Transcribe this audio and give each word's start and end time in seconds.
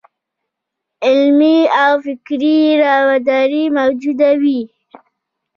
علمي 1.05 1.57
او 1.83 1.93
فکري 2.05 2.57
راوداري 2.83 3.63
موجوده 3.77 4.31
وي. 4.41 4.61